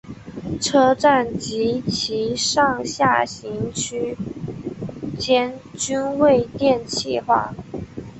[0.59, 4.17] 车站及其上下行区
[5.19, 7.53] 间均未电气化。